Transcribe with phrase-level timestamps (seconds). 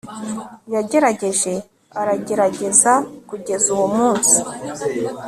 [0.73, 1.53] yagerageje
[1.99, 2.93] aragerageza
[3.29, 4.37] kugeza uwo munsi